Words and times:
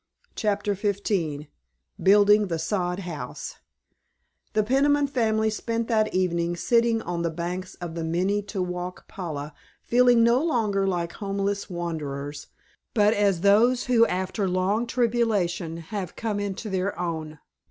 *CHAPTER 0.33 0.73
XV* 0.73 1.45
*BUILDING 2.01 2.47
THE 2.47 2.57
SOD 2.57 3.01
HOUSE* 3.01 3.57
The 4.53 4.63
Peniman 4.63 5.05
family 5.05 5.51
spent 5.51 5.87
that 5.89 6.11
evening 6.11 6.57
sitting 6.57 7.03
on 7.03 7.21
the 7.21 7.29
banks 7.29 7.75
of 7.75 7.93
the 7.93 8.01
Minne 8.03 8.43
to 8.47 8.63
wauk 8.65 9.07
pala, 9.07 9.53
feeling 9.83 10.23
no 10.23 10.43
longer 10.43 10.87
like 10.87 11.11
homeless 11.13 11.69
wanderers, 11.69 12.47
but 12.95 13.13
as 13.13 13.41
those 13.41 13.83
who 13.85 14.07
after 14.07 14.47
long 14.47 14.87
tribulation 14.87 15.77
have 15.77 16.15
come 16.15 16.39
into 16.39 16.67
their 16.67 16.97
own. 16.99 17.37